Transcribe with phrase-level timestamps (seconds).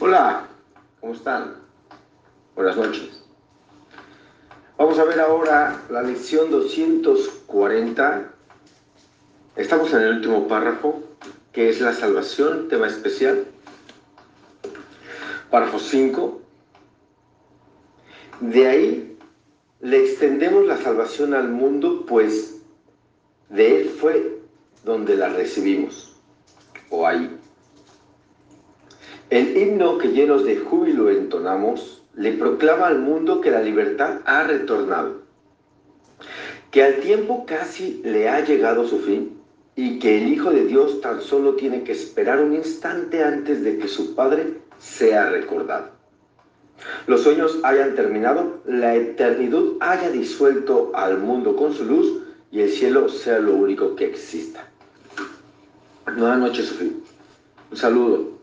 [0.00, 0.48] Hola,
[1.00, 1.54] ¿cómo están?
[2.56, 3.22] Buenas noches.
[4.76, 8.32] Vamos a ver ahora la lección 240.
[9.54, 11.00] Estamos en el último párrafo,
[11.52, 13.44] que es la salvación, tema especial.
[15.48, 16.40] Párrafo 5.
[18.40, 19.18] De ahí
[19.80, 22.56] le extendemos la salvación al mundo, pues
[23.48, 24.40] de Él fue
[24.82, 26.16] donde la recibimos,
[26.90, 27.38] o ahí.
[29.34, 34.44] El himno que llenos de júbilo entonamos le proclama al mundo que la libertad ha
[34.44, 35.22] retornado,
[36.70, 39.36] que al tiempo casi le ha llegado su fin
[39.74, 43.76] y que el Hijo de Dios tan solo tiene que esperar un instante antes de
[43.76, 45.88] que su Padre sea recordado.
[47.08, 52.70] Los sueños hayan terminado, la eternidad haya disuelto al mundo con su luz y el
[52.70, 54.70] cielo sea lo único que exista.
[56.04, 56.92] Buenas noches, Sofía.
[57.72, 58.33] Un saludo.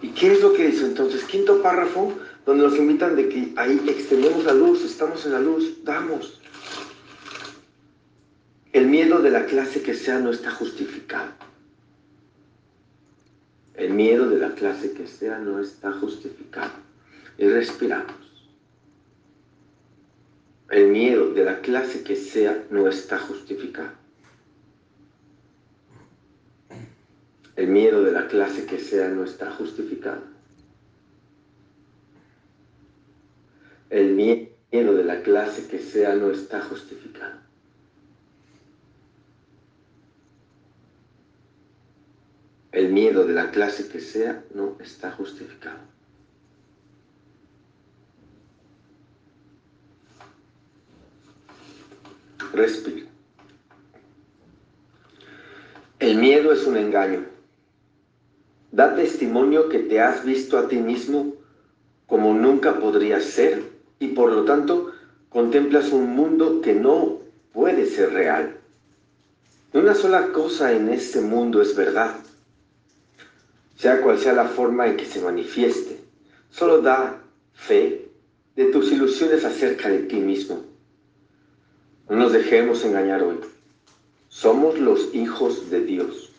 [0.00, 1.24] ¿Y qué es lo que dice entonces?
[1.24, 2.14] Quinto párrafo,
[2.46, 6.40] donde nos invitan de que ahí extendemos la luz, estamos en la luz, damos.
[8.72, 11.32] El miedo de la clase que sea no está justificado.
[13.74, 16.72] El miedo de la clase que sea no está justificado.
[17.38, 18.14] Y respiramos.
[20.70, 23.92] El miedo de la clase que sea no está justificado.
[27.58, 30.22] El miedo de la clase que sea no está justificado.
[33.90, 37.40] El miedo de la clase que sea no está justificado.
[42.70, 45.80] El miedo de la clase que sea no está justificado.
[52.52, 53.08] Respira.
[55.98, 57.37] El miedo es un engaño.
[58.70, 61.34] Da testimonio que te has visto a ti mismo
[62.06, 63.62] como nunca podrías ser
[63.98, 64.92] y por lo tanto
[65.28, 67.20] contemplas un mundo que no
[67.52, 68.58] puede ser real.
[69.72, 72.16] Una sola cosa en este mundo es verdad,
[73.76, 76.00] sea cual sea la forma en que se manifieste.
[76.50, 78.08] Solo da fe
[78.56, 80.64] de tus ilusiones acerca de ti mismo.
[82.08, 83.36] No nos dejemos engañar hoy.
[84.28, 86.32] Somos los hijos de Dios.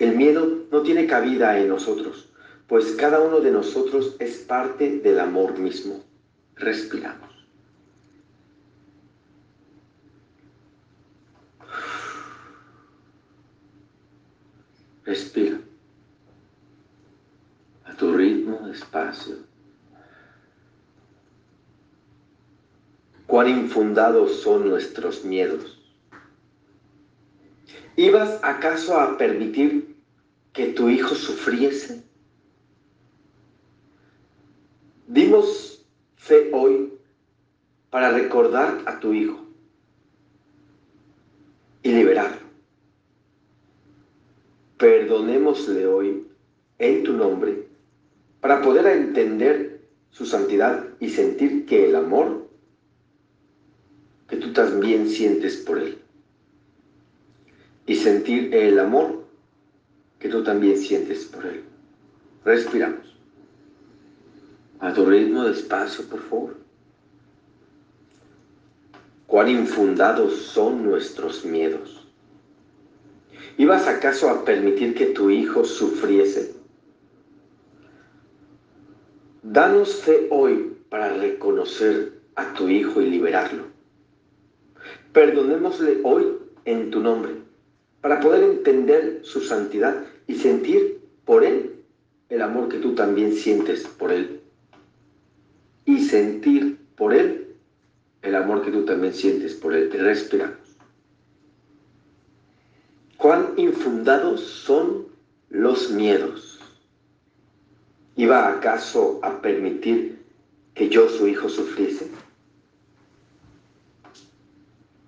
[0.00, 2.30] El miedo no tiene cabida en nosotros,
[2.66, 6.02] pues cada uno de nosotros es parte del amor mismo.
[6.56, 7.28] Respiramos.
[15.04, 15.60] Respira.
[17.84, 19.36] A tu ritmo, despacio.
[23.26, 25.79] Cuán infundados son nuestros miedos.
[27.96, 29.96] ¿Ibas acaso a permitir
[30.52, 32.02] que tu hijo sufriese?
[35.06, 35.84] Dimos
[36.16, 36.92] fe hoy
[37.90, 39.44] para recordar a tu hijo
[41.82, 42.46] y liberarlo.
[44.78, 46.26] Perdonémosle hoy
[46.78, 47.68] en tu nombre
[48.40, 52.48] para poder entender su santidad y sentir que el amor
[54.28, 56.00] que tú también sientes por él
[57.90, 59.24] y sentir el amor
[60.20, 61.64] que tú también sientes por Él.
[62.44, 63.16] Respiramos.
[64.78, 66.56] A tu ritmo, despacio, por favor.
[69.26, 72.06] Cuán infundados son nuestros miedos.
[73.58, 76.54] ¿Ibas acaso a permitir que tu hijo sufriese?
[79.42, 83.64] Danos fe hoy para reconocer a tu hijo y liberarlo.
[85.12, 87.50] Perdonémosle hoy en tu nombre
[88.00, 91.76] para poder entender su santidad y sentir por Él
[92.28, 94.40] el amor que tú también sientes por Él.
[95.84, 97.56] Y sentir por Él
[98.22, 99.90] el amor que tú también sientes por Él.
[99.90, 100.56] Te respiramos.
[103.16, 105.08] ¿Cuán infundados son
[105.50, 106.58] los miedos?
[108.16, 110.22] ¿Iba acaso a permitir
[110.74, 112.08] que yo, su hijo, sufriese?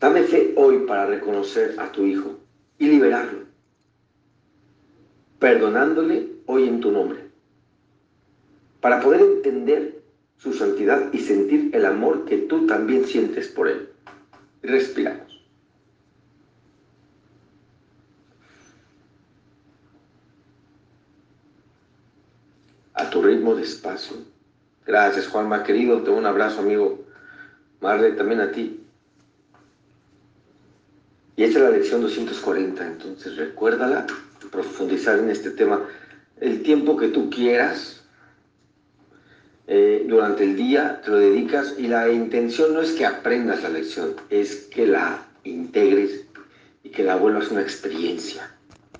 [0.00, 2.38] Dame fe hoy para reconocer a tu hijo
[2.78, 3.40] y liberarlo,
[5.38, 7.20] perdonándole hoy en tu nombre,
[8.80, 10.02] para poder entender
[10.38, 13.88] su santidad y sentir el amor que tú también sientes por él.
[14.62, 15.26] Respiramos.
[22.94, 24.16] A tu ritmo despacio.
[24.86, 26.02] Gracias, Juanma, querido.
[26.02, 27.04] Te un abrazo, amigo.
[27.80, 28.80] Madre, también a ti.
[31.38, 34.08] Y esta es la lección 240, entonces recuérdala,
[34.50, 35.86] profundizar en este tema
[36.40, 38.02] el tiempo que tú quieras
[39.68, 43.68] eh, durante el día, te lo dedicas y la intención no es que aprendas la
[43.68, 46.24] lección, es que la integres
[46.82, 48.57] y que la vuelvas una experiencia.